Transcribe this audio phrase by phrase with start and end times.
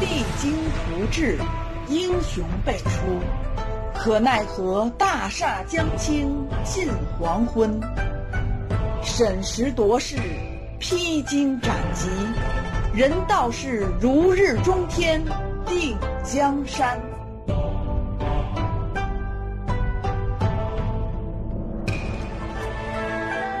[0.00, 1.36] 励精图治，
[1.88, 2.90] 英雄辈出。
[3.94, 6.32] 可奈何大厦将倾
[6.62, 6.88] 近
[7.18, 7.80] 黄昏。
[9.02, 10.16] 审时度势，
[10.78, 12.08] 披荆斩棘，
[12.94, 15.20] 人道是如日中天，
[15.66, 17.00] 定江山。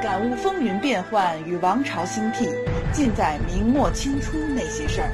[0.00, 2.48] 感悟风云变幻与王朝兴替，
[2.92, 5.10] 尽在明末清初那些事儿。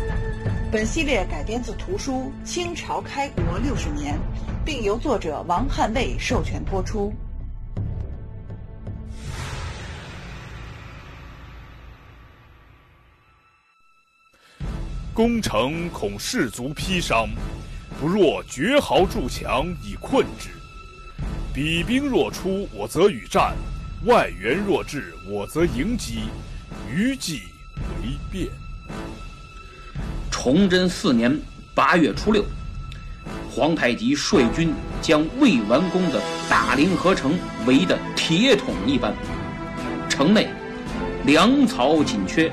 [0.75, 4.17] 本系列改编自图书《清朝开国六十年》，
[4.65, 7.15] 并由作者王汉卫授权播出。
[15.13, 17.29] 攻城恐士卒披伤，
[18.01, 20.51] 不若绝壕筑墙以困之。
[21.55, 23.55] 彼兵若出，我则与战；
[24.07, 26.23] 外援若至，我则迎击。
[26.93, 27.43] 余计
[28.03, 28.49] 为变。
[30.31, 31.39] 崇祯四年
[31.75, 32.45] 八月初六，
[33.51, 39.15] 皇太极率军将未完工的大凌河城围得铁桶一般，
[40.09, 40.49] 城内
[41.25, 42.51] 粮草紧缺，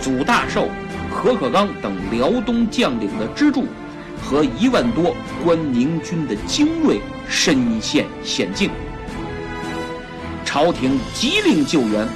[0.00, 0.68] 祖大寿。
[1.12, 3.64] 何可刚等辽东将领的支柱
[4.22, 8.70] 和一万多关宁军的精锐身陷险境，
[10.44, 12.06] 朝廷急令救援，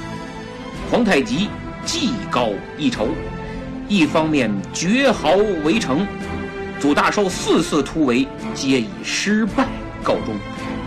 [0.89, 1.49] 皇太极
[1.83, 3.09] 技高一筹，
[3.87, 6.07] 一方面绝壕围城，
[6.79, 9.67] 祖大寿四次突围皆以失败
[10.03, 10.35] 告终，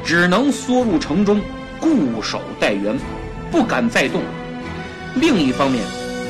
[0.04, 1.40] 只能缩入城中
[1.80, 2.98] 固守待援，
[3.50, 4.20] 不敢再动；
[5.14, 5.82] 另一方面。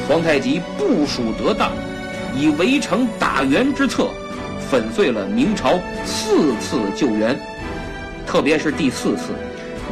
[0.06, 1.70] 皇太极部署得当，
[2.34, 4.08] 以围城打援之策，
[4.70, 7.38] 粉碎了明朝四次救援，
[8.26, 9.34] 特别是第四次，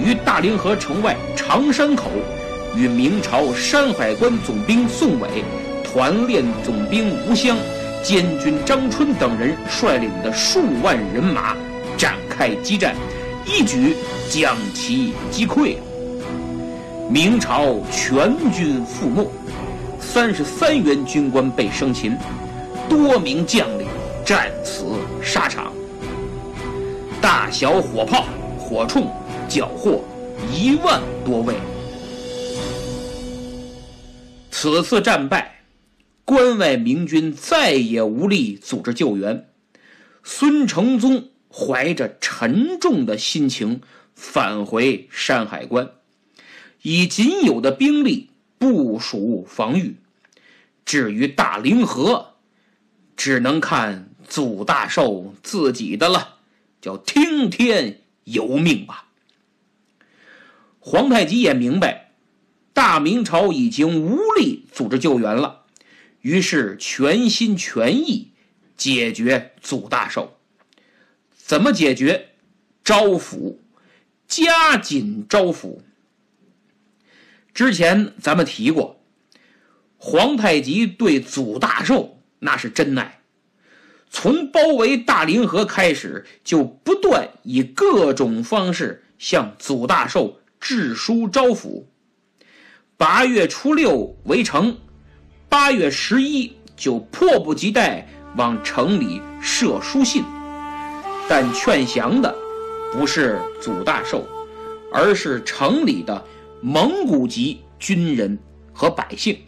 [0.03, 2.11] 于大凌河城外长山口，
[2.75, 5.45] 与明朝山海关总兵宋伟、
[5.97, 7.57] 团练总兵吴襄、
[8.03, 11.57] 监军张春等人率领的数万人马
[11.97, 12.95] 展开激战，
[13.47, 13.97] 一举
[14.29, 15.77] 将其击溃，
[17.11, 19.27] 明朝全军覆没。
[19.99, 22.15] 三十三员军官被生擒，
[22.91, 23.87] 多名将领
[24.23, 24.85] 战死
[25.23, 25.73] 沙场。
[27.23, 28.27] 大小火炮、
[28.59, 29.06] 火铳
[29.49, 30.05] 缴获
[30.53, 31.55] 一万多位。
[34.51, 35.56] 此次战败，
[36.26, 39.48] 关外明军再也无力组织救援。
[40.25, 43.81] 孙承宗怀着沉重的心情
[44.16, 45.92] 返回山海关，
[46.82, 49.98] 以仅有的兵力部署防御。
[50.84, 52.34] 至于大凌河，
[53.16, 56.38] 只能看祖大寿自己的了，
[56.81, 59.06] 叫听天由命吧。
[60.81, 62.10] 皇太极也明白，
[62.72, 65.66] 大明朝已经无力组织救援了，
[66.26, 68.32] 于是全心全意
[68.76, 70.37] 解决祖大寿。
[71.37, 72.31] 怎么解决？
[72.82, 73.59] 招抚，
[74.26, 75.78] 加紧招抚。
[77.54, 79.00] 之前咱们提过。
[79.98, 83.20] 皇太极对祖大寿那是真爱，
[84.10, 91.84] 从包围大凌河开始，就不断以各种方式向祖大寿致书招抚。
[92.97, 94.78] 八月初六围城，
[95.49, 100.25] 八月十一就迫不及待往城里射书信，
[101.29, 102.34] 但劝降的
[102.93, 104.27] 不是祖大寿，
[104.93, 106.23] 而是城里的
[106.61, 108.39] 蒙古籍军人
[108.73, 109.39] 和百姓。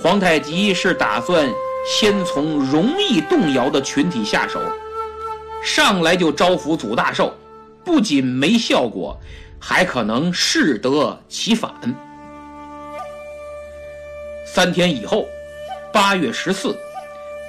[0.00, 1.48] 皇太极是打算
[1.86, 4.60] 先从容易动摇的群体下手，
[5.62, 7.34] 上来就招抚祖大寿，
[7.84, 9.18] 不仅没效果，
[9.58, 11.72] 还可能适得其反。
[14.54, 15.26] 三天以后，
[15.92, 16.78] 八月十四，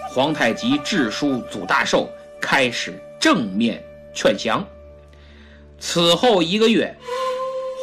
[0.09, 2.09] 皇太极致书祖大寿，
[2.41, 3.79] 开始正面
[4.11, 4.65] 劝降。
[5.79, 6.91] 此后一个月，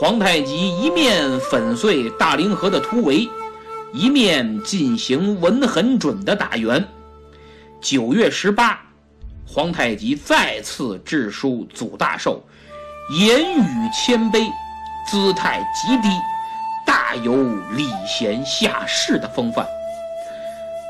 [0.01, 3.29] 皇太极一面粉碎大凌河的突围。
[3.93, 6.85] 一面进行稳很准的打援。
[7.81, 8.81] 九月十八，
[9.47, 12.43] 皇太极再次致书祖大寿，
[13.21, 14.51] 言语谦卑，
[15.09, 16.09] 姿态极低，
[16.93, 17.43] 大有
[17.75, 19.67] 礼贤下士的风范。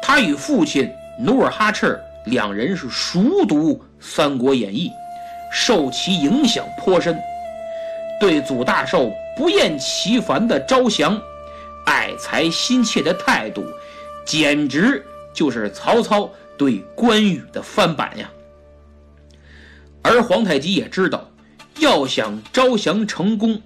[0.03, 4.89] 他与父亲努尔哈赤两人是熟读《三国演义》，
[5.53, 7.17] 受其影响颇深，
[8.19, 11.17] 对祖大寿不厌其烦的招降。
[11.87, 13.65] 爱才心切的态度，
[14.27, 16.29] 简直就是曹操
[16.59, 18.29] 对关羽的翻版呀。
[20.03, 21.31] 而皇太极也知道，
[21.79, 23.63] 要想招降成功，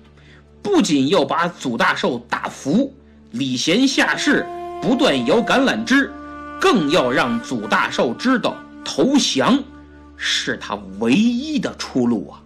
[0.67, 2.93] 不仅要把祖大寿打服，
[3.31, 4.45] 礼贤下士，
[4.83, 6.13] 不断摇橄榄枝，
[6.61, 9.63] 更要让祖大寿知道投降
[10.17, 12.43] 是他唯一的出路啊！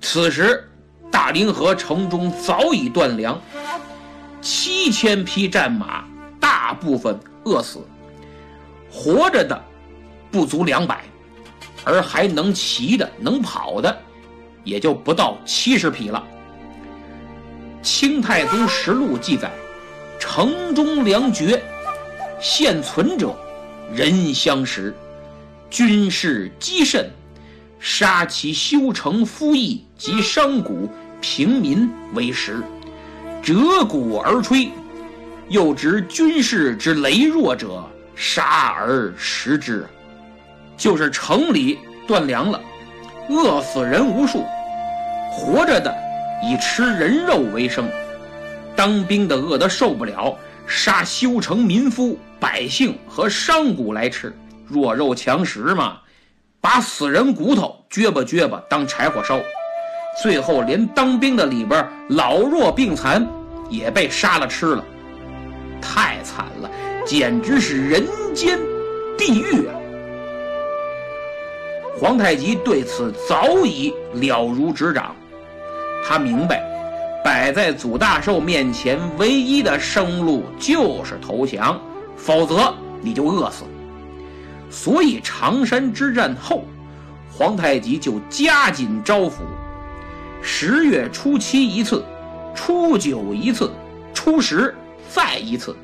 [0.00, 0.70] 此时，
[1.10, 3.38] 大凌河城中早已断粮，
[4.40, 6.04] 七千匹战马
[6.38, 7.80] 大部分饿死，
[8.88, 9.60] 活着的
[10.30, 11.02] 不足两百，
[11.84, 13.98] 而还能骑的、能跑的，
[14.62, 16.24] 也就不到七十匹了。
[17.82, 19.50] 《清太宗实录》记载，
[20.18, 21.62] 城中粮绝，
[22.40, 23.34] 现存者
[23.92, 24.94] 人相食，
[25.70, 27.10] 军士积甚，
[27.78, 30.70] 杀其修城夫役及商贾
[31.20, 32.62] 平民为食，
[33.42, 34.70] 折骨而吹。
[35.48, 37.84] 又执军士之羸弱者，
[38.14, 39.86] 杀而食之。
[40.76, 42.60] 就是城里断粮了，
[43.28, 44.44] 饿死人无数，
[45.32, 46.09] 活着的。
[46.42, 47.88] 以吃人肉为生，
[48.74, 54.34] 当兵的饿得受不了，杀修城民夫、百姓和商贾来吃，
[54.66, 55.98] 弱肉强食嘛，
[56.60, 59.40] 把死人骨头撅吧撅吧当柴火烧，
[60.22, 63.26] 最后连当兵的里边老弱病残
[63.68, 64.84] 也被杀了吃了，
[65.80, 66.70] 太惨了，
[67.04, 68.58] 简直是人间
[69.18, 69.74] 地狱啊！
[71.98, 75.14] 皇太极对此早已了如指掌。
[76.10, 76.60] 他明白，
[77.22, 81.80] 摆在祖大寿面前唯一的生路就是投降，
[82.16, 83.62] 否则你就饿死。
[84.68, 86.64] 所以常山之战后，
[87.30, 89.34] 皇太极就加紧招抚，
[90.42, 92.04] 十月初七一次，
[92.56, 93.70] 初九一次，
[94.12, 94.74] 初十
[95.08, 95.76] 再一次。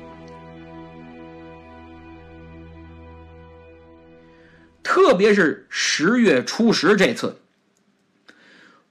[4.83, 7.39] 特别是十月初十这次，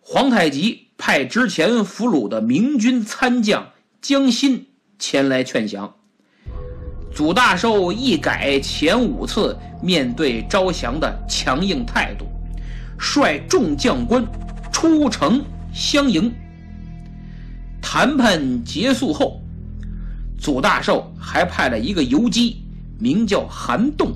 [0.01, 0.86] 皇太极。
[0.99, 3.71] 派之前俘虏的明军参将
[4.01, 4.67] 江心
[4.99, 5.95] 前来劝降。
[7.15, 12.27] 祖大寿一改前五次面对招降的强硬态度，
[12.99, 14.27] 率众将官
[14.73, 16.33] 出城相迎。
[17.81, 19.41] 谈判结束后，
[20.39, 22.63] 祖大寿还派了一个游击，
[22.99, 24.13] 名叫韩栋，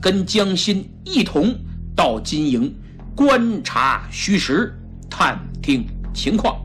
[0.00, 1.52] 跟江心一同
[1.96, 2.72] 到金营
[3.16, 4.72] 观察虚实，
[5.12, 5.38] 探。
[5.62, 6.56] 听情况，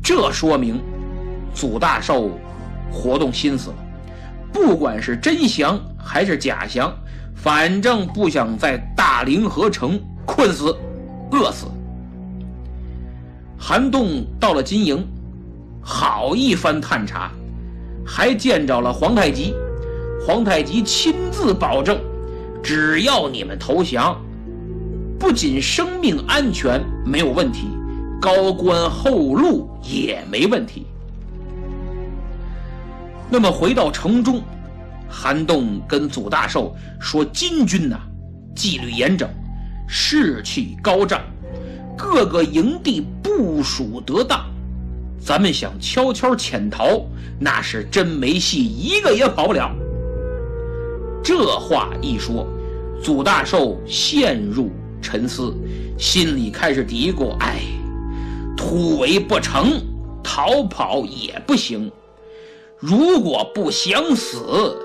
[0.00, 0.80] 这说明
[1.52, 2.30] 祖大寿
[2.92, 3.76] 活动心思了。
[4.52, 6.94] 不管是真降还是假降，
[7.34, 10.72] 反正不想在大凌河城困死、
[11.32, 11.66] 饿死。
[13.58, 15.04] 韩栋到了金营，
[15.82, 17.32] 好一番探查，
[18.06, 19.52] 还见着了皇太极。
[20.24, 21.98] 皇太极亲自保证，
[22.62, 24.16] 只要你们投降。
[25.22, 27.68] 不仅生命安全没有问题，
[28.20, 30.84] 高官厚禄也没问题。
[33.30, 34.42] 那么回到城中，
[35.08, 38.00] 韩栋跟祖大寿说：“金军呐，
[38.56, 39.30] 纪律严整，
[39.86, 41.22] 士气高涨，
[41.96, 44.44] 各个营地部署得当，
[45.20, 47.00] 咱们想悄悄潜逃，
[47.38, 49.70] 那是真没戏，一个也跑不了。”
[51.22, 52.44] 这话一说，
[53.00, 54.68] 祖大寿陷入。
[55.02, 55.52] 沉思，
[55.98, 57.60] 心里开始嘀咕：“哎，
[58.56, 59.82] 突围不成，
[60.22, 61.90] 逃跑也不行。
[62.78, 64.76] 如果不想死，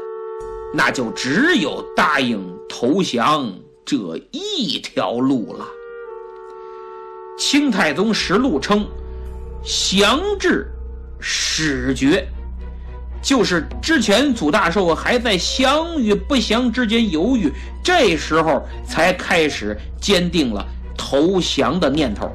[0.74, 3.54] 那就只有答应投降
[3.86, 5.66] 这一条路了。”
[7.40, 8.86] 《清太宗实录》称
[9.64, 10.68] ：“降至
[11.20, 12.28] 始决。”
[13.22, 17.52] 就是之前祖大寿还在降与不降之间犹豫，
[17.84, 20.66] 这时候才开始坚定了
[20.98, 22.32] 投降的念头。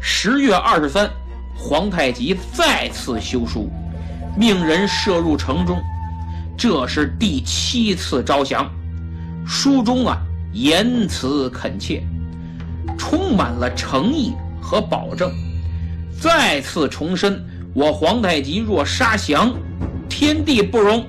[0.00, 1.08] 十月二十三，
[1.56, 3.70] 皇太极再次修书，
[4.36, 5.80] 命人射入城中，
[6.56, 8.70] 这是第七次招降。
[9.46, 10.18] 书中啊，
[10.52, 12.02] 言辞恳切，
[12.98, 15.32] 充满了诚意和保证，
[16.20, 17.42] 再次重申。
[17.78, 19.54] 我皇太极若杀降，
[20.08, 21.06] 天地不容。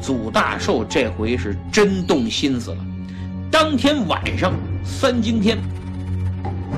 [0.00, 2.76] 祖大寿这回是真动心思了。
[3.50, 4.52] 当天晚上
[4.84, 5.58] 三更天，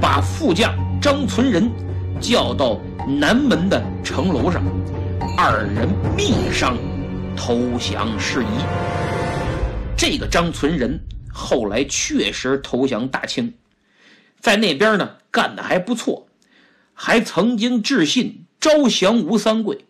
[0.01, 1.71] 把副将张存仁
[2.19, 4.63] 叫到南门的城楼上，
[5.37, 6.75] 二人密商
[7.37, 8.65] 投降事宜。
[9.99, 10.99] 这个张存仁
[11.31, 13.53] 后来确实投降大清，
[14.41, 16.27] 在那边呢干的还不错，
[16.95, 18.44] 还曾经致信。
[18.65, 19.85] 招降吴三桂，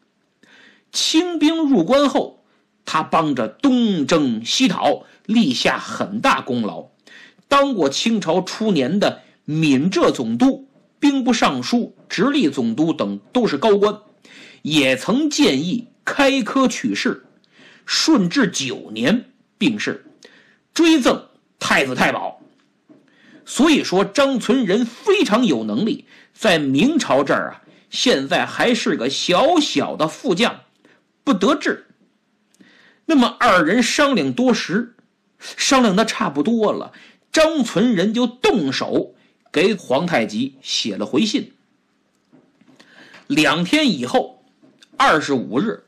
[0.91, 2.43] 清兵入关后，
[2.85, 6.87] 他帮着东征西讨，立下很大功劳。
[7.47, 10.67] 当过清朝初年的闽浙总督、
[10.99, 13.97] 兵部尚书、直隶总督等，都是高官。
[14.63, 17.25] 也曾建议开科取士，
[17.87, 19.27] 顺治九年
[19.57, 20.05] 病逝，
[20.73, 21.29] 追赠
[21.61, 22.41] 太子太保。
[23.45, 27.63] 所以说，张存仁非常有能力，在明朝这儿啊，
[27.95, 30.63] 现在还是个小小的副将，
[31.23, 31.87] 不得志。
[33.07, 34.97] 那么二人商量多时，
[35.39, 36.93] 商量的差不多了，
[37.31, 39.15] 张存仁就动手
[39.53, 41.53] 给皇太极写了回信。
[43.29, 44.43] 两天以后，
[44.97, 45.85] 二十五日，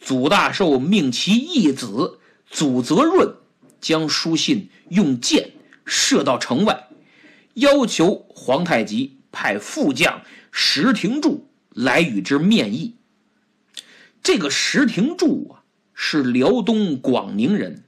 [0.00, 2.18] 祖大寿命其义子
[2.48, 3.36] 祖泽润
[3.78, 5.50] 将书信用箭
[5.84, 6.88] 射到城外。
[7.52, 12.96] 要求皇太极派副将石廷柱来与之面议。
[14.22, 17.82] 这个石廷柱啊，是辽东广宁人，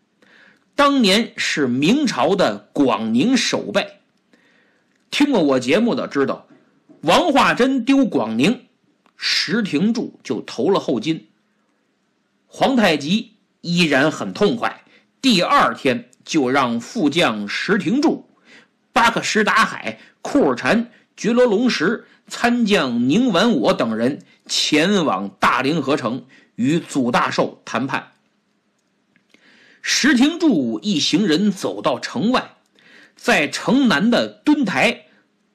[0.75, 4.01] 当年是明朝的广宁守备。
[5.11, 6.49] 听过我节目的知道，
[7.03, 8.67] 王化贞丢广宁，
[9.17, 11.29] 石廷柱就投了后金。
[12.47, 14.85] 皇太极依然很痛快，
[15.21, 18.29] 第二天就让副将石廷柱。
[18.93, 28.13] 巴克什达海、库尔禅、觉罗龙石、参将宁完我等人前往大凌河城与祖大寿谈判。
[29.81, 32.55] 石廷柱一行人走到城外，
[33.17, 35.07] 在城南的墩台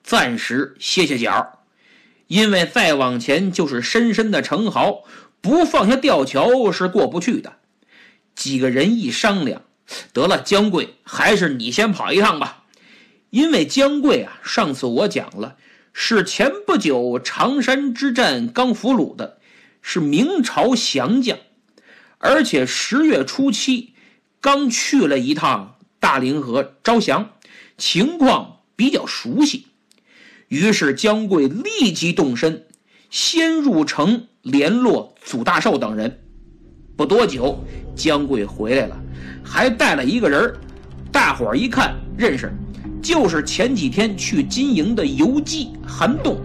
[0.04, 1.60] 暂时歇歇脚，
[2.28, 5.04] 因为再往前就是深深的城壕，
[5.42, 7.54] 不放下吊桥是过不去的。
[8.36, 9.64] 几个人一商量，
[10.14, 12.59] 得了，江贵，还是你先跑一趟吧。
[13.30, 15.56] 因为姜贵啊，上次我讲了，
[15.94, 19.38] 是前不久常山之战刚俘虏的，
[19.82, 21.38] 是明朝降将，
[22.18, 23.94] 而且十月初七
[24.42, 27.32] 刚去了一趟大凌河招降，
[27.78, 29.68] 情况比较熟悉。
[30.48, 32.66] 于是姜贵立即动身，
[33.12, 36.20] 先入城联络祖大寿等人。
[36.98, 37.64] 不多久，
[37.96, 39.00] 姜贵回来了，
[39.44, 40.54] 还带了一个人
[41.12, 42.52] 大伙儿一看认识。
[43.02, 46.38] 就是前几天去金营的游击韩栋，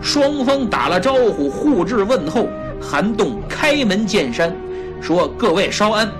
[0.00, 2.48] 双方打了招呼，互致问候。
[2.80, 4.52] 韩栋开门见山
[5.00, 6.10] 说：“各位稍安，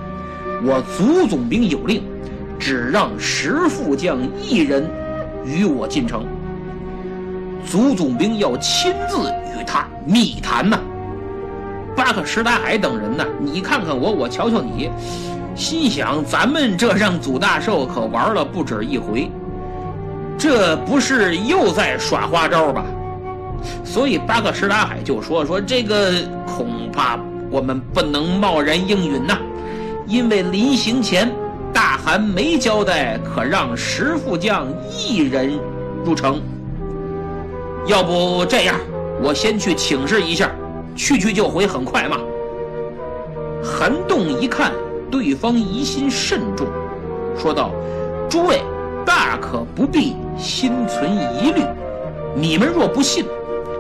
[0.63, 2.05] 我祖总兵有令，
[2.57, 4.89] 只让石副将一人
[5.45, 6.25] 与我进城。
[7.67, 9.29] 祖总兵要亲自
[9.59, 10.79] 与他密谈呐。”
[11.97, 13.27] 巴克什达海等人呢？
[13.41, 14.89] 你看看我，我瞧瞧你，
[15.57, 19.31] 心想：咱们这让祖大寿可玩了不止一回。
[20.39, 22.85] 这不是又在耍花招吧？
[23.85, 26.11] 所以巴克什达海就说：“说这个
[26.47, 27.17] 恐怕
[27.49, 29.39] 我们不能贸然应允呐，
[30.07, 31.31] 因为临行前
[31.73, 35.53] 大汗没交代，可让石副将一人
[36.05, 36.41] 入城。
[37.87, 38.75] 要不这样，
[39.23, 40.51] 我先去请示一下，
[40.97, 42.17] 去去就回，很快嘛。”
[43.63, 44.73] 韩栋一看
[45.09, 46.67] 对方疑心甚重，
[47.37, 47.71] 说道
[48.29, 48.61] ：“诸位。”
[49.05, 51.63] 大可不必心存疑虑，
[52.35, 53.25] 你们若不信，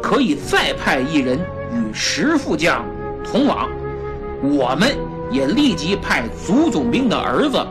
[0.02, 1.38] 可以再派一人
[1.72, 2.84] 与石副将
[3.24, 3.68] 同往，
[4.42, 4.96] 我们
[5.30, 7.64] 也立即派祖总兵的儿子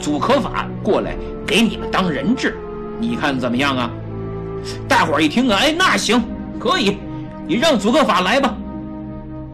[0.00, 2.56] 祖可法过来给你们当人质，
[2.98, 3.90] 你看怎么样啊？
[4.88, 6.22] 大伙儿一听啊，哎，那行，
[6.58, 6.98] 可以，
[7.46, 8.54] 你让祖可法来吧。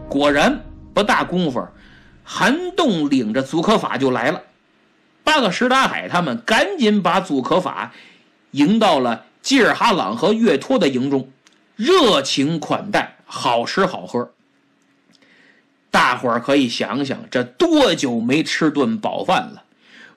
[0.09, 0.59] 果然
[0.93, 1.63] 不大功夫，
[2.23, 4.41] 韩栋领着祖可法就来了。
[5.23, 7.93] 巴克什达海他们赶紧把祖可法
[8.51, 11.29] 迎到了基尔哈朗和岳托的营中，
[11.75, 14.31] 热情款待，好吃好喝。
[15.89, 19.63] 大伙儿可以想想，这多久没吃顿饱饭了，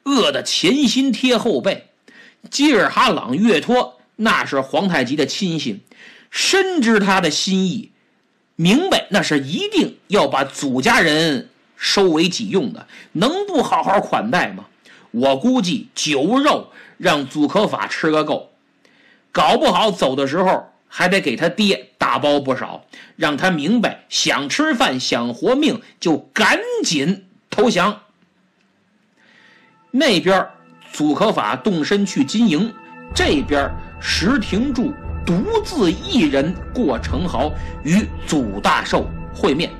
[0.04, 1.88] 饿得前心贴后背。
[2.50, 5.80] 基尔哈朗、岳托那是皇太极的亲信，
[6.30, 7.90] 深知他的心意，
[8.54, 14.66] 明白那是一定要把祖家人收为己用的，能不好好款待吗？
[15.16, 16.68] 我估计酒肉
[16.98, 18.50] 让祖可法吃个够，
[19.32, 22.84] 搞不好走的时候还得给他爹打包不少，
[23.16, 27.98] 让他明白想吃饭想活命就赶紧投降。
[29.90, 30.46] 那边
[30.92, 32.70] 祖可法动身去金营，
[33.14, 34.92] 这边石廷柱
[35.24, 37.50] 独自一人过城壕
[37.84, 39.70] 与祖大寿会面，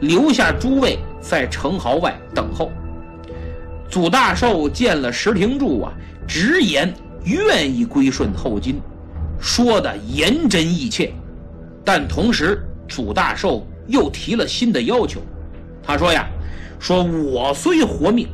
[0.00, 2.72] 留下诸位在城壕外等候。
[3.92, 5.92] 祖大寿见了石廷柱啊，
[6.26, 6.90] 直言
[7.24, 8.80] 愿意归顺后金，
[9.38, 11.12] 说的言真意切。
[11.84, 15.20] 但同时，祖大寿又提了新的要求。
[15.82, 16.26] 他说呀
[16.80, 18.26] ：“说我虽活命，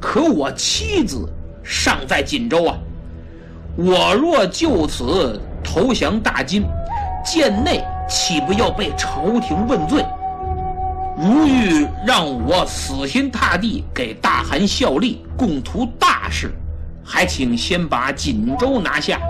[0.00, 1.24] 可我妻子
[1.62, 2.76] 尚在锦州啊。
[3.76, 6.64] 我若就此投降大金，
[7.24, 10.04] 贱内岂不要被朝廷问罪？
[11.22, 16.50] 如欲让我死心塌地给大汗效力，共图大事，
[17.04, 19.20] 还请先把锦州拿下，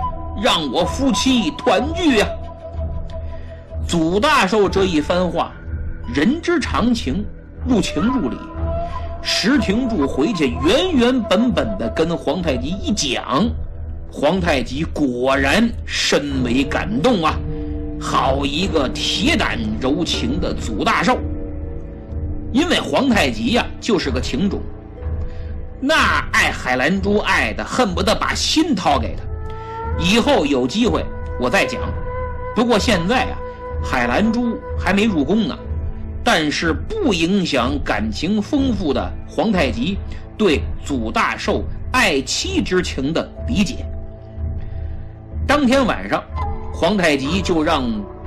[0.40, 2.28] 让我夫妻团聚呀。
[3.88, 5.50] 祖大寿这一番话，
[6.14, 7.24] 人之常情，
[7.66, 8.36] 入情入理。
[9.20, 13.50] 石廷柱回去原原本本的跟皇太极一讲，
[14.12, 17.34] 皇太极果然深为感动啊！
[18.00, 21.18] 好一个铁胆柔情的祖大寿！
[22.52, 24.60] 因为皇太极呀就是个情种，
[25.80, 25.94] 那
[26.32, 29.22] 爱海兰珠爱的恨不得把心掏给他。
[30.02, 31.04] 以后有机会
[31.38, 31.80] 我再讲。
[32.54, 33.38] 不过现在啊，
[33.82, 35.56] 海兰珠还没入宫呢。
[36.22, 39.96] 但是不影响感情丰富的皇太极
[40.36, 43.86] 对祖大寿爱妻之情的理解。
[45.46, 46.22] 当天晚上，
[46.74, 47.84] 皇太极就让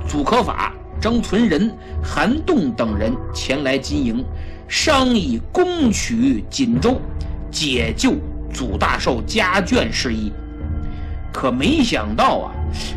[0.08, 1.70] 祖可法、张存仁、
[2.02, 4.24] 韩栋等人前来金营，
[4.68, 7.00] 商议攻取锦州，
[7.50, 8.14] 解救
[8.52, 10.32] 祖大寿家眷事宜。
[11.32, 12.52] 可没想到啊，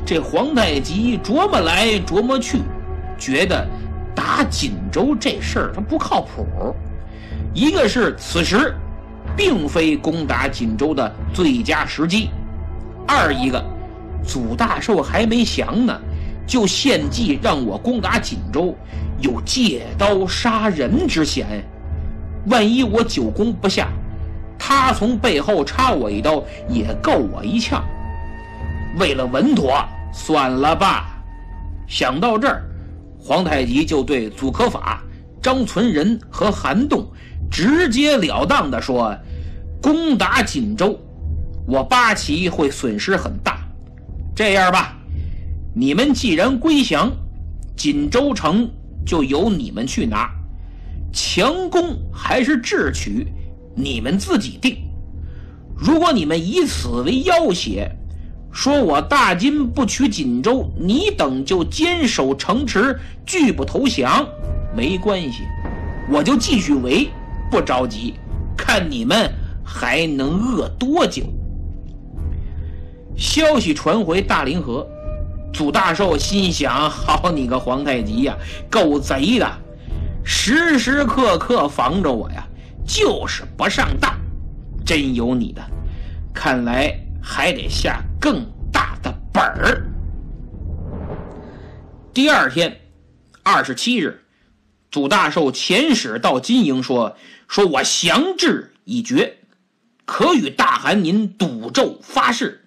[0.06, 2.60] 这皇太极琢磨来琢磨去，
[3.18, 3.68] 觉得。
[4.16, 6.76] 打锦州这事儿，他不靠谱。
[7.54, 8.74] 一个是此时，
[9.36, 12.32] 并非攻打锦州的最佳时机；
[13.08, 13.64] 二一个，
[14.26, 15.96] 祖大寿还没降呢，
[16.48, 18.74] 就献计让我攻打锦州，
[19.20, 21.64] 有借刀杀人之嫌。
[22.48, 23.90] 万一我久攻不下，
[24.58, 27.86] 他从背后插我一刀，也够我一呛。
[28.98, 31.22] 为了稳妥，算了吧。
[31.88, 32.64] 想到这儿。
[33.20, 35.04] 皇太极就对祖可法、
[35.42, 37.06] 张存仁和韩栋
[37.52, 39.14] 直截了当地说
[39.84, 40.98] ：“攻打锦州，
[41.68, 43.60] 我八旗会损失很大。
[44.34, 44.97] 这样吧，
[45.80, 47.12] 你们既然归降，
[47.76, 48.68] 锦州城
[49.06, 50.28] 就由你们去拿，
[51.14, 53.28] 强攻还是智取，
[53.76, 54.76] 你们自己定。
[55.78, 57.88] 如果你们以此为要挟。”
[58.50, 64.28] 说我大金不取锦州，你等就坚守城池，拒不投降，
[64.76, 65.44] 没关系，
[66.10, 67.08] 我就继续围，
[67.52, 68.16] 不着急，
[68.58, 69.32] 看你们
[69.64, 71.22] 还能饿多久。
[73.16, 74.88] 消息传回大凌河，
[75.58, 78.38] 祖大寿心想：好你个皇太极呀，
[78.70, 79.52] 够贼的，
[80.24, 82.48] 时时刻刻防着我呀，
[82.86, 84.16] 就是不上当，
[84.86, 85.62] 真有你的，
[86.32, 86.96] 看来。
[87.30, 89.86] 还得下更大的本儿。
[92.14, 92.80] 第二天，
[93.44, 94.24] 二十七日，
[94.90, 97.18] 祖大寿遣使到金营说
[97.50, 99.40] ：“说我降志已决，
[100.06, 102.64] 可与大汗您赌咒发誓。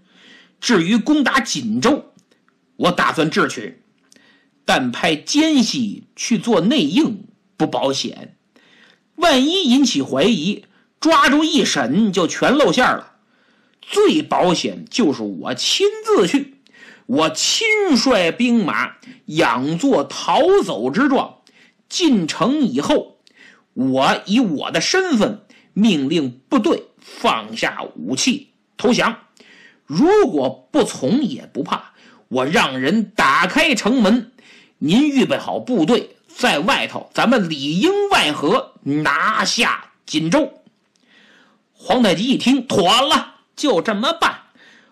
[0.60, 2.09] 至于攻打锦州，
[2.80, 3.82] 我打算智取，
[4.64, 7.24] 但派奸细去做内应
[7.58, 8.36] 不保险。
[9.16, 10.64] 万一引起怀疑，
[10.98, 13.16] 抓住一审就全露馅了。”
[13.82, 16.62] 最保险就是我亲自去，
[17.04, 17.66] 我亲
[17.96, 21.38] 率兵马，佯作逃走之状。
[21.88, 23.18] 进城以后，
[23.74, 29.18] 我以我的身份命令部队放下武器投降。
[29.84, 31.89] 如果不从也不怕，
[32.30, 34.30] 我让人打开城门，
[34.78, 40.62] 您预备好部队在外头，咱们里应外合拿下锦州。
[41.72, 43.34] 皇太极一听，妥了。
[43.56, 44.42] 就这么办，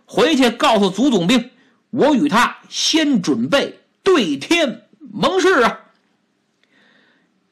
[0.04, 1.52] 回去告诉祖总兵，
[1.90, 5.78] 我与他先准备对天盟誓啊。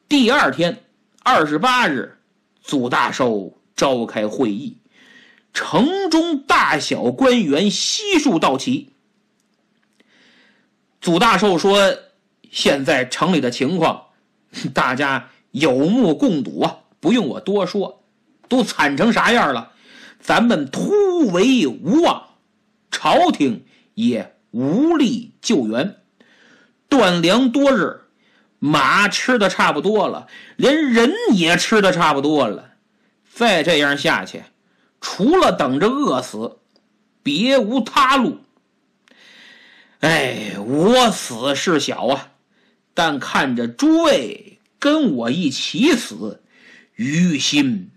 [0.09, 0.85] 第二天，
[1.23, 2.19] 二十八日，
[2.61, 4.79] 祖大寿召开会议，
[5.55, 8.91] 城中大小官员悉数到齐。
[11.01, 11.95] 祖大寿说
[12.51, 14.07] ：“现在城里的情况，
[14.75, 18.03] 大家有目共睹啊，不用我多说，
[18.49, 19.73] 都惨成啥样了。”
[20.19, 22.31] 咱们突围无望，
[22.91, 25.99] 朝廷也无力救援，
[26.89, 28.01] 断粮多日，
[28.59, 32.71] 马吃的差不多了，连人也吃的差不多了。
[33.33, 34.43] 再这样下去，
[35.01, 36.59] 除了等着饿死，
[37.23, 38.41] 别无他路。
[40.01, 42.29] 哎，我死事小啊，
[42.93, 46.43] 但看着诸位跟我一起死，
[46.95, 47.91] 于心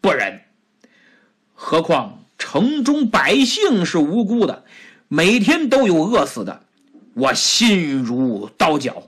[0.00, 0.40] 不忍。
[1.54, 4.64] 何况城中百姓是无辜的，
[5.08, 6.60] 每天都有饿死的，
[7.14, 9.02] 我心如刀绞。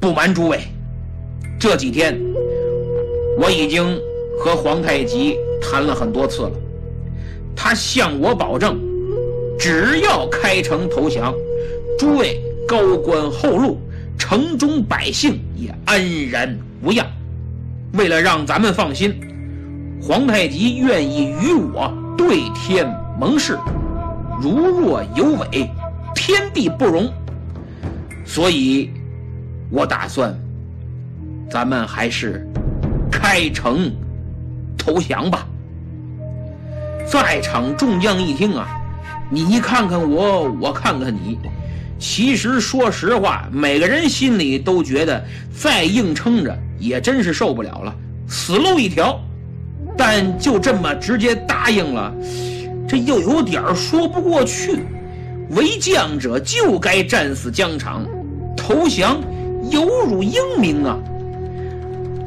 [0.00, 0.60] 不瞒诸位，
[1.60, 2.18] 这几天
[3.38, 3.98] 我已经
[4.38, 6.52] 和皇太极谈了很多次了，
[7.54, 8.78] 他向我保证，
[9.64, 11.32] 只要开城投降，
[11.98, 13.80] 诸位高官厚禄
[14.18, 17.06] 城中百姓也安然无恙。
[17.94, 19.18] 为了让咱们放心，
[20.02, 22.86] 皇太极愿意与我对天
[23.18, 23.56] 盟誓，
[24.38, 25.66] 如若有违，
[26.14, 27.10] 天地不容。
[28.26, 28.90] 所以，
[29.70, 30.38] 我打算，
[31.50, 32.46] 咱们还是
[33.10, 33.90] 开城
[34.76, 35.46] 投降吧。
[37.06, 38.68] 在场众将一听啊，
[39.30, 41.38] 你看看我，我看看你。
[41.98, 45.24] 其实说实话，每个人心里都觉得
[45.56, 47.94] 再硬撑着也真是受不了了，
[48.28, 49.18] 死路一条。
[49.96, 52.12] 但就这么直接答应了，
[52.88, 54.80] 这又有点说不过去。
[55.50, 58.04] 为将者就该战死疆场，
[58.56, 59.20] 投降
[59.70, 60.98] 有辱英名啊！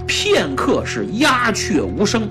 [0.07, 2.27] 片刻是鸦雀无声。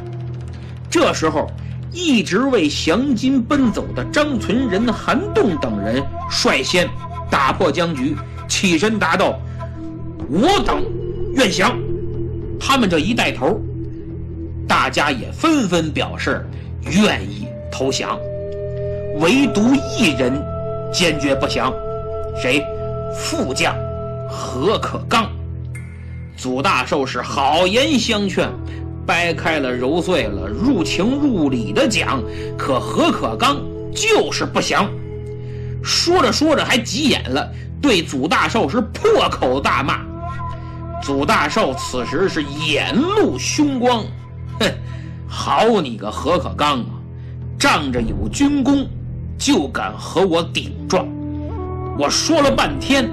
[0.88, 1.50] 这时候，
[1.96, 6.86] 一直为降金奔走的张存仁、韩栋等人率先
[7.30, 8.14] 打破僵局，
[8.46, 9.40] 起身答道
[10.28, 10.84] ：“我等
[11.36, 11.74] 愿降。”
[12.60, 13.58] 他们这一带头，
[14.68, 16.46] 大家也纷纷表示
[16.82, 18.18] 愿意投降，
[19.18, 20.32] 唯独一人。
[20.92, 21.74] 坚决不降，
[22.40, 22.64] 谁？
[23.12, 23.74] 副将
[24.30, 25.30] 何可刚。
[26.36, 28.48] 祖大寿是好言相劝，
[29.06, 32.22] 掰开了揉碎了，入情入理的讲。
[32.58, 33.58] 可何可刚
[33.94, 34.90] 就是不降。
[35.82, 37.48] 说着说着还急眼了，
[37.80, 40.00] 对祖大寿是破口大骂。
[41.02, 44.04] 祖大寿此时是眼露凶光，
[44.58, 44.68] 哼，
[45.28, 46.86] 好你个何可刚啊，
[47.58, 48.86] 仗着有军功。
[49.38, 51.06] 就敢和我顶撞，
[51.98, 53.06] 我说了半天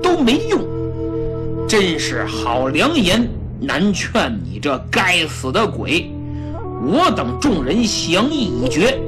[0.00, 0.60] 都没用，
[1.66, 3.28] 真是好良言
[3.60, 6.10] 难劝你这该死的鬼！
[6.82, 8.98] 我等众人详议已决，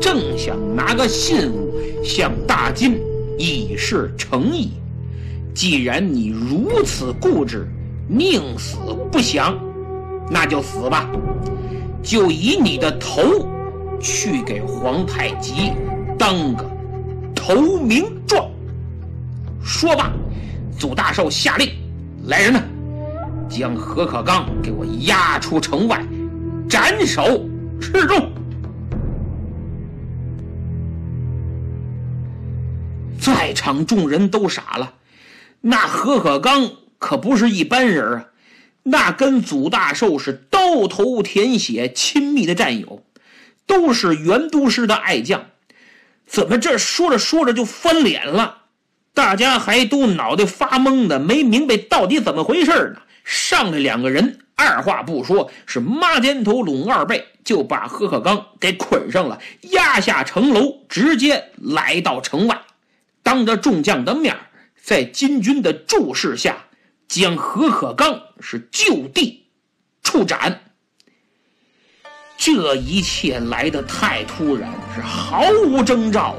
[0.00, 1.72] 正想拿个信物
[2.04, 3.00] 向大金
[3.38, 4.72] 以示诚意。
[5.54, 7.66] 既然你如此固执，
[8.08, 8.76] 宁死
[9.10, 9.58] 不降，
[10.30, 11.10] 那就死吧，
[12.02, 13.22] 就以你的头。
[13.98, 15.72] 去给皇太极
[16.18, 16.70] 当个
[17.34, 18.46] 投名状。
[19.64, 20.12] 说罢，
[20.78, 21.66] 祖大寿下令
[22.28, 22.62] ：“来人呐，
[23.48, 26.04] 将何可刚给我押出城外，
[26.68, 27.48] 斩首
[27.80, 28.30] 示众。”
[33.18, 34.94] 在场众人都傻了，
[35.60, 38.26] 那何可刚可不是一般人啊，
[38.84, 43.02] 那跟祖大寿是刀头舔血、亲密的战友。
[43.66, 45.46] 都是元都师的爱将，
[46.24, 48.58] 怎么这说着说着就翻脸了？
[49.12, 53.00] 大家还都脑袋发懵的，没明白到底怎么回事呢。
[53.26, 59.40] 上来两个人，二话不说，是抹肩头拢二背，就把何可刚给捆上了，
[59.72, 62.56] 压下城楼，直接来到城外，
[63.24, 64.36] 当着众将的面，
[64.80, 66.56] 在金军的注视下，
[67.08, 69.48] 将何可刚是就地
[70.04, 70.60] 处斩。
[72.36, 76.36] 这一切来得太突然，是毫无征兆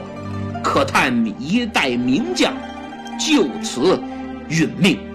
[0.53, 0.61] 啊！
[0.63, 2.55] 可叹一代名将
[3.19, 3.99] 就此
[4.49, 5.06] 殒命。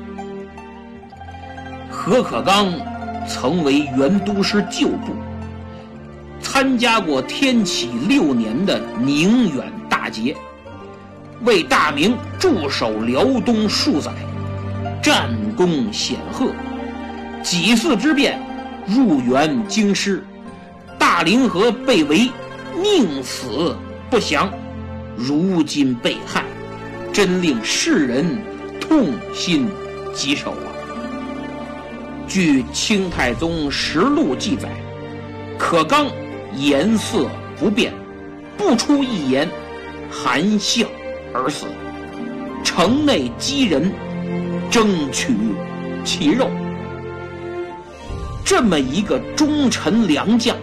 [2.05, 2.73] 何可刚
[3.29, 5.13] 曾为元都师旧部，
[6.41, 10.37] 参加过天启六年的宁远大捷，
[11.43, 14.11] 为大明驻守辽东数载，
[15.01, 16.51] 战功显赫。
[17.41, 18.37] 几次之变，
[18.85, 20.25] 入援京师。
[20.99, 22.29] 大凌河被围，
[22.83, 23.77] 宁死
[24.11, 24.53] 不降，
[25.17, 26.43] 如今被害，
[27.13, 28.43] 真令世人
[28.81, 29.69] 痛心
[30.13, 30.72] 疾首啊！
[32.27, 34.69] 据《清太宗实录》记载，
[35.59, 36.07] 可刚
[36.57, 37.93] 颜色不变，
[38.57, 39.49] 不出一言，
[40.11, 40.87] 含笑
[41.35, 41.67] 而死。
[42.65, 43.93] 城内饥人
[44.71, 45.35] 争取
[46.05, 46.49] 其肉，
[48.45, 50.57] 这么一个忠臣良将。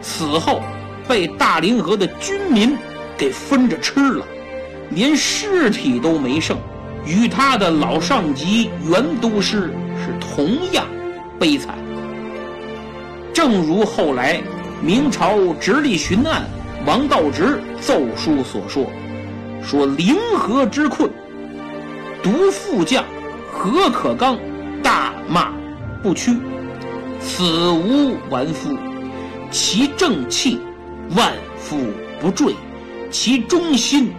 [0.00, 0.60] 死后
[1.06, 2.76] 被大凌河的军民
[3.16, 4.26] 给分着吃了，
[4.90, 6.56] 连尸体都没剩，
[7.06, 9.72] 与他的老上级袁都师
[10.04, 10.84] 是同样
[11.38, 11.78] 悲惨。
[13.32, 14.42] 正如后来
[14.82, 16.42] 明朝直隶巡按
[16.84, 18.84] 王道直奏书所说
[19.62, 21.10] ：“说凌河之困，
[22.22, 23.04] 独副将
[23.50, 24.38] 何可刚
[24.82, 25.52] 大骂
[26.02, 26.36] 不屈，
[27.20, 28.76] 死无完肤。”
[29.50, 30.58] 其正气
[31.14, 31.76] 万夫
[32.20, 32.54] 不坠，
[33.10, 34.10] 其忠心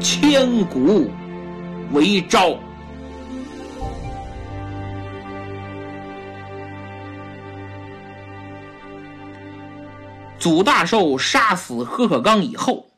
[0.00, 1.10] 千古
[1.92, 2.54] 为昭。
[10.42, 12.90] 祖大寿杀死贺可刚以后，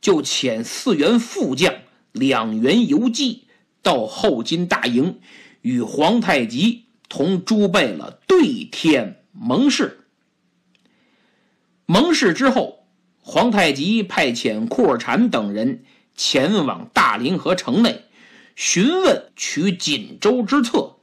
[0.00, 1.72] 就遣四员副将、
[2.10, 3.46] 两员游击
[3.80, 5.20] 到后金大营，
[5.62, 10.00] 与皇太极同诸贝勒对天盟誓。
[11.86, 12.88] 盟誓之后，
[13.20, 15.84] 皇太极派遣库尔禅等人
[16.16, 18.06] 前往大凌河城内，
[18.56, 20.96] 询问取锦州之策。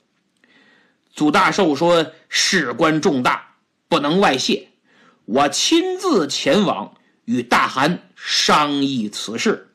[1.14, 3.56] 祖大寿说：“事关重大，
[3.88, 4.68] 不能外泄，
[5.26, 9.70] 我亲自前往与大汗商议此事。”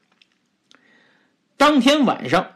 [1.56, 2.52] 当天晚上，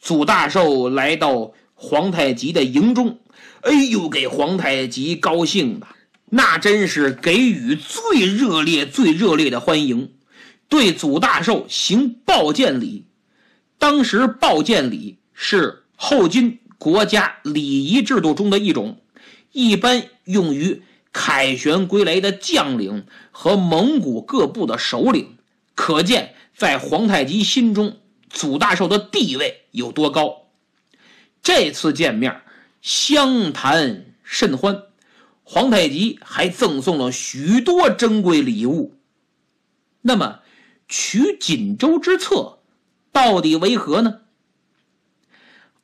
[0.00, 3.20] 祖大寿来到皇太极的营中，
[3.60, 5.86] 哎呦，给皇太极高兴的。
[6.30, 10.12] 那真是给予最热烈、最热烈的欢迎，
[10.68, 13.06] 对祖大寿行抱剑礼。
[13.78, 19.00] 当时抱剑礼是后金国家礼仪制度中的一种，
[19.52, 20.82] 一般用于
[21.20, 25.36] 凯旋归来的将领和蒙古各部的首领。
[25.74, 27.96] 可见，在皇太极心中，
[28.30, 30.46] 祖大寿的地位有多高。
[31.42, 32.42] 这次见面，
[32.80, 34.84] 相谈甚欢。
[35.42, 38.94] 皇太极还赠送了许多珍贵礼物。
[40.02, 40.38] 那么，
[40.86, 42.60] 取锦州之策
[43.10, 44.20] 到底为何呢？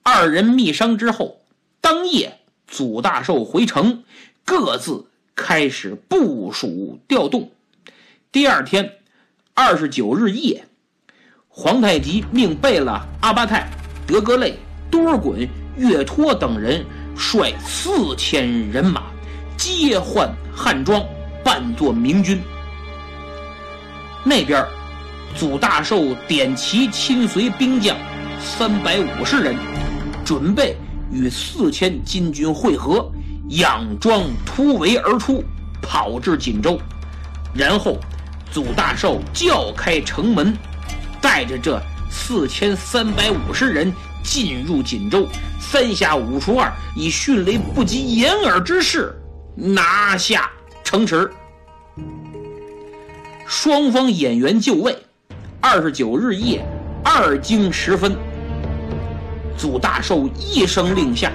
[0.04, 1.44] 二人密商之后，
[1.80, 4.04] 当夜祖大寿回城，
[4.44, 7.50] 各自开始部署调动。
[8.30, 8.90] 第二天，
[9.52, 10.64] 二十九日夜，
[11.48, 13.68] 皇太极命贝勒阿巴泰、
[14.06, 14.54] 德格类、
[14.90, 16.84] 多尔衮、岳托等人
[17.16, 19.04] 率四千人马。
[19.56, 21.02] 皆换汉装，
[21.44, 22.40] 扮作明军。
[24.24, 24.66] 那边，
[25.36, 27.96] 祖大寿点齐亲随兵将
[28.40, 29.56] 三百五十人，
[30.24, 30.76] 准备
[31.12, 33.10] 与四千金军会合，
[33.50, 35.44] 佯装突围而出，
[35.82, 36.78] 跑至锦州。
[37.54, 37.98] 然后，
[38.50, 40.56] 祖大寿叫开城门，
[41.20, 41.80] 带着这
[42.10, 45.28] 四千三百五十人进入锦州，
[45.60, 49.14] 三下五除二，以迅雷不及掩耳之势。
[49.56, 50.50] 拿下
[50.82, 51.30] 城池，
[53.46, 54.96] 双方演员就位。
[55.60, 56.60] 二十九日夜
[57.04, 58.16] 二更时分，
[59.56, 61.30] 祖大寿一声令下，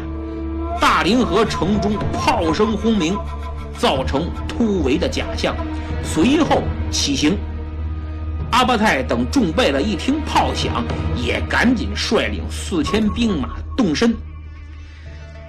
[0.80, 3.18] 大凌河城中炮声轰鸣，
[3.78, 5.56] 造成突围的假象。
[6.04, 7.38] 随后起行，
[8.52, 10.84] 阿巴泰等众贝勒一听炮响，
[11.16, 14.16] 也赶紧率领四千兵马动身。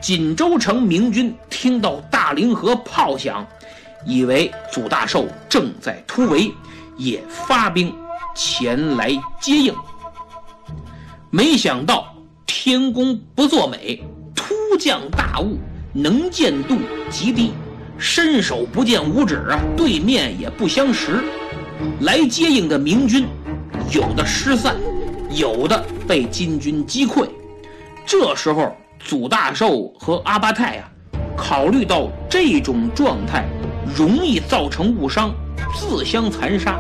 [0.01, 3.47] 锦州城明军听到大凌河炮响，
[4.05, 6.53] 以为祖大寿正在突围，
[6.97, 7.95] 也发兵
[8.35, 9.75] 前来接应。
[11.31, 12.13] 没想到
[12.47, 14.03] 天公不作美，
[14.81, 15.59] 降大雾，
[15.93, 16.77] 能见度
[17.09, 17.53] 极低，
[17.99, 21.23] 伸手不见五指啊，对面也不相识。
[22.01, 23.29] 来接应的明军，
[23.93, 24.75] 有的失散，
[25.31, 27.29] 有的被金军击溃。
[28.05, 28.75] 这时候。
[29.03, 30.85] 祖大寿和阿巴泰啊，
[31.35, 33.47] 考虑到这种状态
[33.97, 35.35] 容易造成误伤，
[35.75, 36.79] 自相残杀，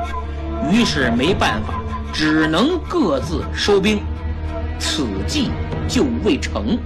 [0.70, 1.80] 于是没办法，
[2.12, 4.00] 只能各自收兵，
[4.78, 5.48] 此计
[5.88, 6.78] 就未成。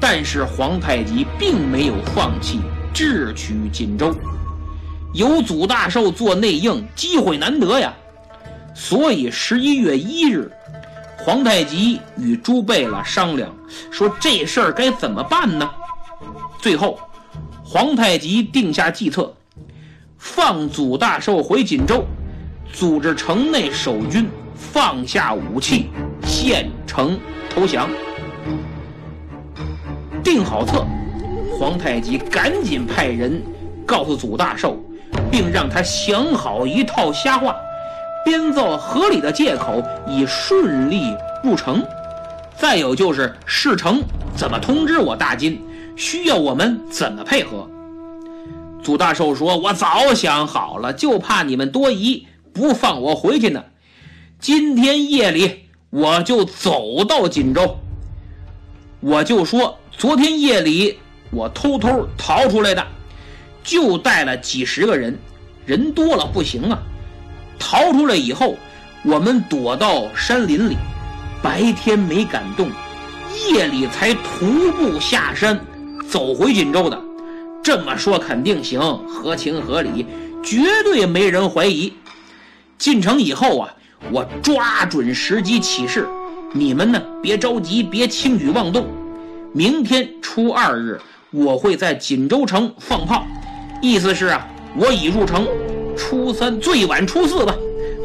[0.00, 2.60] 但是皇太极并没有放弃
[2.92, 4.14] 智取锦州，
[5.12, 7.92] 有祖大寿做内应，机会难得呀，
[8.74, 10.50] 所以十一月一日。
[11.18, 13.54] 皇太极与朱贝勒商量，
[13.90, 15.70] 说这事儿该怎么办呢？
[16.58, 16.98] 最后，
[17.62, 19.34] 皇太极定下计策，
[20.16, 22.06] 放祖大寿回锦州，
[22.72, 25.90] 组织城内守军放下武器，
[26.24, 27.20] 献城
[27.54, 27.86] 投降。
[30.22, 30.86] 定好策，
[31.58, 33.42] 皇太极赶紧派人
[33.86, 34.76] 告诉祖大寿，
[35.30, 37.54] 并让他想好一套瞎话。
[38.24, 41.82] 编造合理的借口，以顺利入城。
[42.56, 44.02] 再有就是事成
[44.36, 45.58] 怎么通知我大金，
[45.96, 47.66] 需要我们怎么配合？
[48.82, 53.64] 祖大寿说：“我早想好了，就怕你们多疑，不放我回去呢。
[54.38, 57.76] 今天夜里我就走到锦州，
[59.00, 60.98] 我就说昨天夜里
[61.30, 62.82] 我偷偷逃出来的，
[63.62, 65.14] 就带了几十个人，
[65.66, 66.82] 人多了不行啊。”
[67.60, 68.56] 逃出来以后，
[69.04, 70.76] 我们躲到山林里，
[71.42, 72.70] 白天没敢动，
[73.52, 75.60] 夜里才徒步下山，
[76.08, 76.98] 走回锦州的。
[77.62, 80.06] 这么说肯定行，合情合理，
[80.42, 81.92] 绝对没人怀疑。
[82.78, 83.74] 进城以后啊，
[84.10, 86.08] 我抓准时机起事，
[86.54, 88.86] 你们呢别着急，别轻举妄动。
[89.52, 91.00] 明天初二日，
[91.32, 93.26] 我会在锦州城放炮，
[93.82, 95.44] 意思是啊，我已入城。
[95.96, 97.52] 初三最晚初四吧，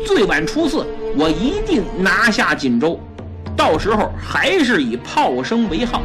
[0.08, 0.84] 最晚初四，
[1.16, 3.00] 我一定拿下锦州。
[3.56, 6.02] 到时候还是以炮声为号，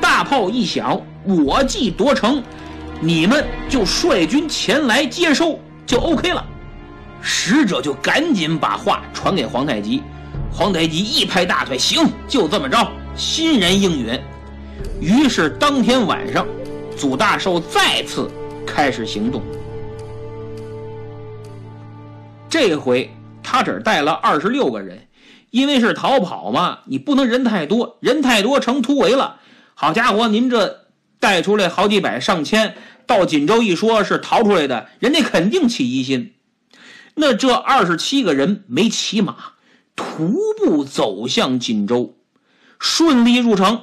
[0.00, 2.42] 大炮一响，我即夺城，
[2.98, 6.42] 你们就率军前来接收，就 OK 了。
[7.20, 10.02] 使者就赶紧把话传给皇太极，
[10.50, 14.18] 皇太极一拍大腿，行，就这么着，欣然应允。
[15.00, 16.46] 于是当天晚上，
[16.96, 18.30] 祖大寿再次
[18.66, 19.42] 开始行动。
[22.48, 23.10] 这回
[23.42, 25.08] 他只带了二十六个人，
[25.50, 29.40] 因为是逃跑嘛，你不能人太多，人太多成突围了。
[29.74, 30.86] 好家伙，您这
[31.18, 32.74] 带出来好几百上千，
[33.06, 36.34] 到锦州一说是逃出来的，人家肯定起疑心。
[37.14, 39.34] 那这二十七个人没骑马，
[39.96, 42.16] 徒步走向锦州，
[42.78, 43.80] 顺利入城。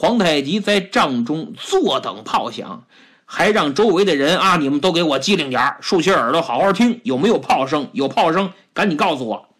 [0.00, 2.84] 皇太极在帐中坐等炮响，
[3.26, 7.90] 还让周围的人啊，你们都给我机灵点竖起耳朵好好听，有没有炮声？
[7.92, 9.50] 有炮声，赶紧告诉我。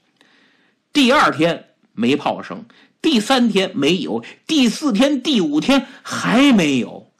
[0.95, 2.65] 第二天没炮声，
[3.03, 7.13] 第三天没有，第四天、第五天还没有。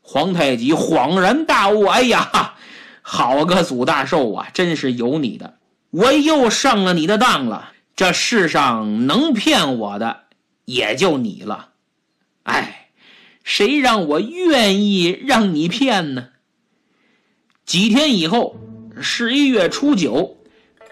[0.00, 2.54] 皇太极恍然大悟，哎呀！
[3.02, 4.50] 好个祖大寿啊！
[4.54, 5.54] 真是有你的，
[5.90, 7.72] 我又上了你的当了。
[7.96, 10.26] 这世上能骗我的，
[10.64, 11.70] 也就你了。
[12.46, 12.90] 哎，
[13.42, 16.28] 谁让我愿意让你骗呢？
[17.64, 18.56] 几天以后，
[19.00, 20.36] 十一月初九，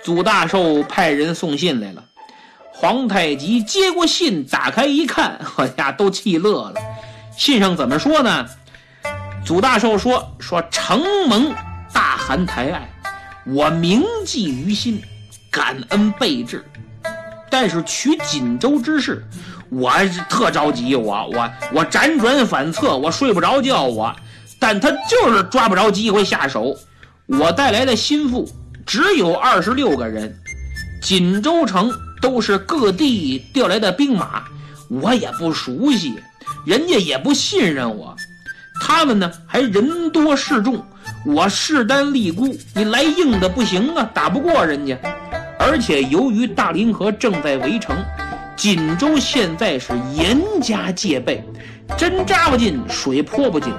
[0.02, 2.04] 祖大寿派人送信来了。
[2.72, 6.80] 皇太极接过信，打开一看， 哎呀，都气乐了。
[7.38, 8.46] 信上怎么说呢？
[9.46, 11.54] 祖大寿说：“说承蒙。”
[11.94, 12.90] 大汗抬爱，
[13.46, 15.00] 我铭记于心，
[15.50, 16.64] 感恩备至。
[17.48, 19.24] 但是取锦州之事，
[19.70, 19.92] 我
[20.28, 24.14] 特着急，我我我辗转反侧，我睡不着觉，我。
[24.58, 26.76] 但他就是抓不着机会下手。
[27.26, 28.48] 我带来的心腹
[28.86, 30.34] 只有二十六个人，
[31.02, 34.44] 锦州城都是各地调来的兵马，
[34.88, 36.14] 我也不熟悉，
[36.64, 38.16] 人家也不信任我。
[38.80, 40.84] 他们呢，还人多势众。
[41.26, 44.98] 我势单力孤，你来硬的不行啊，打不过人家。
[45.58, 47.96] 而且由于大凌河正在围城，
[48.56, 51.44] 锦州现在是严加戒备，
[51.96, 53.72] 针扎不进，水泼不进。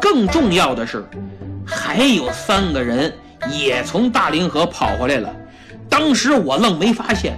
[0.00, 1.04] 更重要的是，
[1.66, 3.12] 还有三个人
[3.50, 5.34] 也从大凌河跑回来了。
[5.88, 7.36] 当时我愣没发现，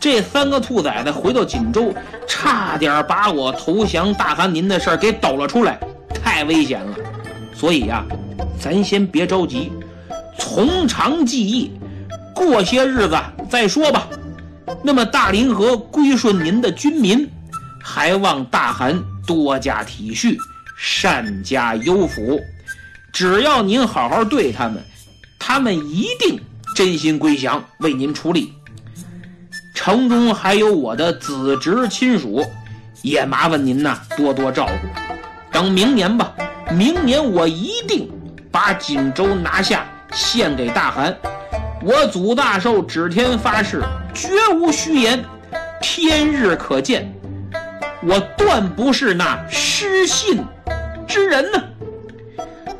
[0.00, 1.94] 这三个兔崽子回到锦州，
[2.26, 5.78] 差点把我投降大汗您的事儿给抖了出来，
[6.12, 6.96] 太危险了。
[7.54, 8.04] 所以呀。
[8.60, 9.70] 咱先别着急，
[10.36, 11.70] 从长计议，
[12.34, 13.16] 过些日子
[13.48, 14.08] 再说吧。
[14.82, 17.28] 那么大凌河归顺您的军民，
[17.82, 20.36] 还望大汗多加体恤，
[20.76, 22.40] 善加优抚。
[23.12, 24.82] 只要您好好对他们，
[25.38, 26.40] 他们一定
[26.74, 28.52] 真心归降，为您出力。
[29.74, 32.44] 城中还有我的子侄亲属，
[33.02, 34.88] 也麻烦您呐多多照顾。
[35.50, 36.32] 等明年吧，
[36.72, 38.08] 明年我一定。
[38.50, 41.14] 把锦州拿下，献给大汗。
[41.82, 43.82] 我祖大寿指天发誓，
[44.18, 45.24] 绝无虚言，
[45.80, 47.08] 天日可见。
[48.02, 50.44] 我断不是那失信
[51.06, 51.62] 之人呢。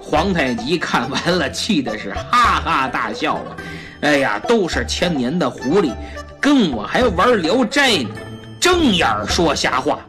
[0.01, 3.57] 皇太极看完了，气的是哈哈大笑啊！
[4.01, 5.93] 哎呀，都是千年的狐狸，
[6.41, 8.11] 跟我还玩聊斋呢，
[8.59, 10.01] 睁眼说瞎话。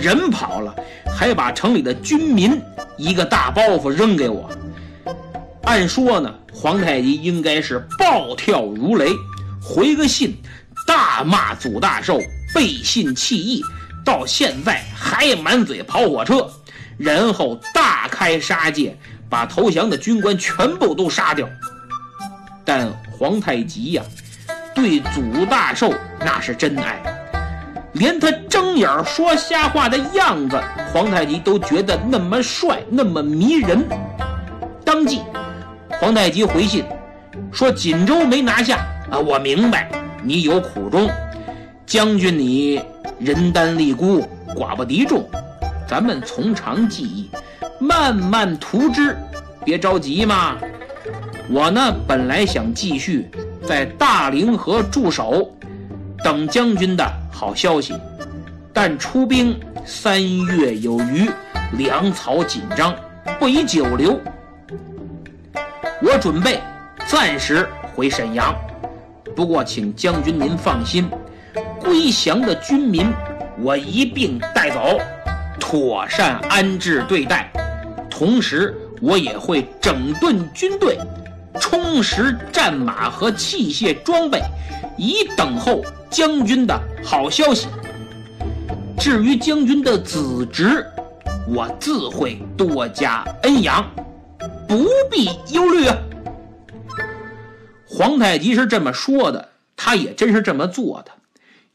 [0.00, 0.72] 人跑了，
[1.12, 2.62] 还把城里的军民
[2.96, 4.48] 一个大包袱扔给我。
[5.64, 9.10] 按说呢，皇太极应该是暴跳如雷，
[9.60, 10.36] 回个信，
[10.86, 12.20] 大骂祖大寿
[12.54, 13.62] 背信弃义，
[14.04, 16.48] 到现在还满嘴跑火车，
[16.96, 18.96] 然后大开杀戒，
[19.28, 21.48] 把投降的军官全部都杀掉。
[22.64, 24.02] 但皇太极呀，
[24.74, 27.02] 对祖大寿那是真爱，
[27.92, 33.84] 连他睁眼说瞎话的样子，皇太极都觉得那么帅，那么迷人，
[34.84, 35.20] 当即。
[35.98, 36.84] 皇太极回信
[37.50, 38.76] 说：“锦州没拿下
[39.10, 39.90] 啊，我明白
[40.26, 41.08] 你有苦衷。
[41.86, 42.82] 将军你
[43.20, 45.24] 人单力孤，寡不敌众，
[45.88, 47.30] 咱们从长计议，
[47.78, 49.16] 慢慢图之，
[49.64, 50.56] 别着急嘛。
[51.48, 53.30] 我呢，本来想继续
[53.64, 55.48] 在大凌河驻守，
[56.24, 57.94] 等将军的好消息。
[58.72, 61.30] 但出兵三月有余，
[61.78, 62.92] 粮草紧张，
[63.38, 64.20] 不宜久留。”
[66.02, 66.60] 我准备
[67.06, 68.54] 暂时回沈阳，
[69.36, 71.06] 不过请将军您放心，
[71.78, 73.12] 归降的军民
[73.60, 74.98] 我一并带走，
[75.60, 77.52] 妥善安置对待。
[78.10, 80.98] 同时，我也会整顿军队，
[81.60, 84.40] 充实战马和器械装备，
[84.96, 86.74] 以等候将军的
[87.04, 87.68] 好消息。
[88.98, 90.86] 至于将军的子侄，
[91.46, 93.84] 我自会多加恩养，
[94.66, 95.96] 不必忧虑啊。
[97.96, 101.12] 皇太极是这么说的，他也真是这么做的。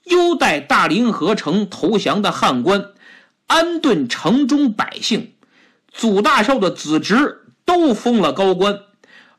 [0.03, 2.91] 优待大凌河城投降的汉官，
[3.47, 5.33] 安顿城中百姓，
[5.91, 8.81] 祖大寿的子侄都封了高官，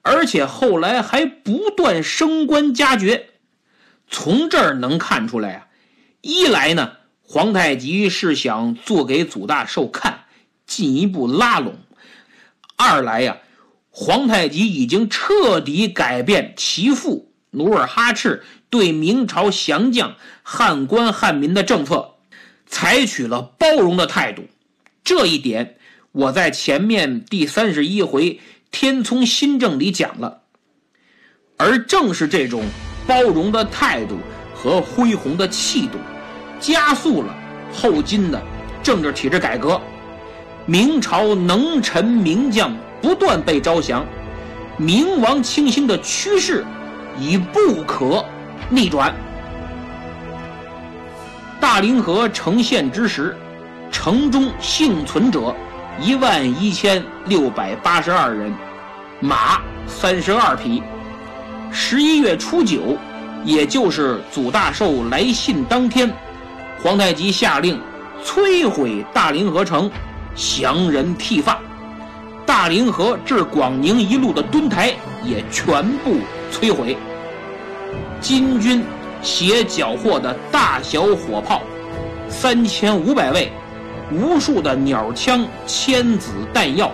[0.00, 3.28] 而且后来还不断升官加爵。
[4.10, 5.66] 从这儿能看出来啊，
[6.20, 6.94] 一来呢。
[7.22, 10.24] 皇太极是想做给祖大寿看，
[10.66, 11.74] 进一步拉拢；
[12.76, 13.38] 二来呀，
[13.94, 22.14] 皇太极已经彻底改变其父努尔哈赤对明朝降将、汉官汉民的政策，
[22.66, 24.44] 采取了包容的态度。
[25.04, 25.76] 这一点
[26.10, 28.30] 我在前面第三十一回
[28.70, 30.40] 《天聪新政》里讲了。
[31.58, 32.64] 而正是这种
[33.06, 34.16] 包容的态度
[34.54, 35.98] 和恢宏的气度。
[36.58, 37.34] 加速了
[37.72, 38.40] 后金的
[38.82, 39.80] 政治体制改革，
[40.64, 44.06] 明朝能臣名将不断被招降，
[44.78, 46.64] 明亡清兴的趋势
[47.18, 48.24] 已不可
[48.70, 49.12] 逆转。
[51.60, 53.36] 大凌河城陷之时，
[53.90, 55.54] 城中幸存者
[56.00, 58.54] 一万一千六百八十二人，
[59.20, 60.82] 马三十二匹。
[61.70, 62.96] 十一月初九，
[63.44, 66.10] 也就是祖大寿来信当天。
[66.82, 67.80] 皇太极下令
[68.24, 69.90] 摧毁大凌河城，
[70.34, 71.60] 降人剃发，
[72.44, 76.16] 大凌河至广宁一路的墩台也全部
[76.50, 76.96] 摧毁。
[78.20, 78.84] 金军
[79.22, 81.62] 携缴获的大小火炮
[82.28, 83.52] 三千五百位，
[84.10, 86.90] 无数的鸟枪、千子弹药，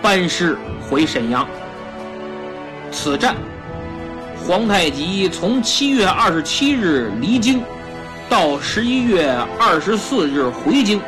[0.00, 0.56] 班师
[0.88, 1.46] 回沈阳。
[2.90, 3.34] 此战，
[4.46, 7.62] 皇太极从七月二十七日离京。
[8.30, 11.00] 到十一月二十四日回京，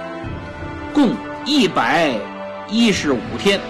[0.95, 1.11] 共
[1.45, 2.14] 一百
[2.71, 3.61] 一十五天。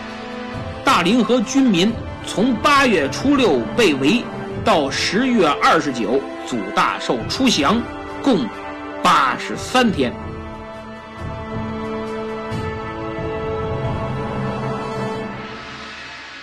[0.84, 1.92] 大凌河军民
[2.26, 4.22] 从八月初六被围，
[4.64, 7.80] 到十月二十九祖大寿出降，
[8.22, 8.46] 共
[9.03, 10.12] 八十三天。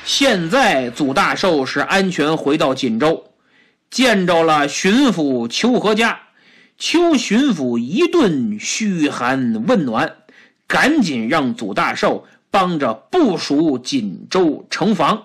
[0.05, 3.23] 现在祖大寿是安全回到锦州，
[3.91, 6.17] 见着了巡抚邱和嘉。
[6.79, 10.11] 邱巡抚一顿嘘寒问暖，
[10.67, 15.23] 赶紧让祖大寿帮着部署锦州城防。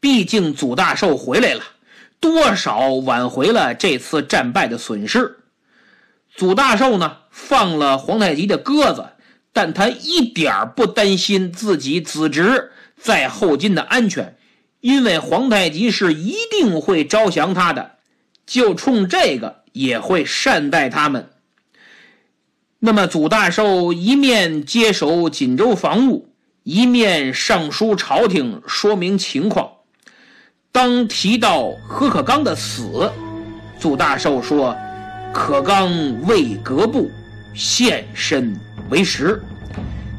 [0.00, 1.62] 毕竟祖大寿回来了，
[2.20, 5.38] 多少挽回了这次战败的损失。
[6.34, 9.06] 祖大寿呢，放了皇太极的鸽子，
[9.52, 14.36] 但他一点不担心自己子侄在后金的安全，
[14.80, 17.96] 因为皇太极是一定会招降他的。
[18.46, 19.64] 就冲这个。
[19.74, 21.30] 也会善待他们。
[22.86, 26.28] 那么，祖大寿一面接手锦州防务，
[26.64, 29.66] 一面上书朝廷说明情况。
[30.70, 33.10] 当提到何可刚的死，
[33.80, 34.76] 祖大寿说
[35.32, 35.90] ：“可刚
[36.26, 37.10] 为革部
[37.54, 38.54] 献身
[38.90, 39.42] 为实，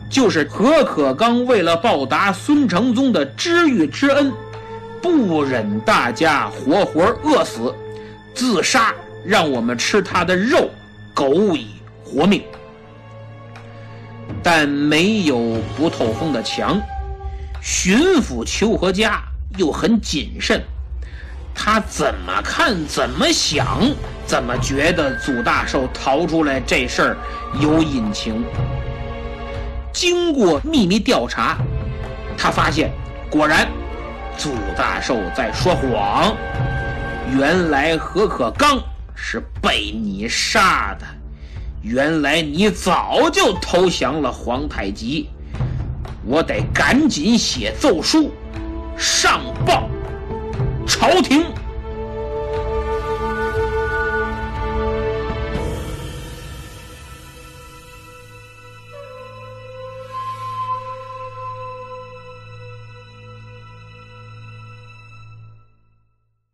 [0.09, 4.33] 就是何可刚为了报答孙承宗的知遇之恩，
[5.03, 7.71] 不忍大家活活饿死，
[8.33, 8.91] 自杀。”
[9.23, 10.69] 让我们吃他的肉，
[11.13, 11.67] 苟以
[12.05, 12.43] 活命。
[14.41, 16.79] 但没有不透风的墙。
[17.61, 19.23] 巡抚邱和嘉
[19.57, 20.61] 又很谨慎，
[21.53, 23.81] 他怎么看怎么想，
[24.27, 27.17] 怎么觉得祖大寿逃出来这事儿
[27.59, 28.45] 有隐情。
[29.91, 31.57] 经过秘密调查，
[32.37, 32.91] 他发现
[33.31, 33.67] 果然
[34.37, 36.37] 祖大寿在说谎。
[37.35, 38.79] 原来何可刚。
[39.17, 41.07] 是被你杀的，
[41.85, 45.29] 原来你早就投降了皇太极，
[46.25, 48.31] 我得赶紧写奏书，
[48.97, 49.87] 上报
[50.87, 51.45] 朝廷。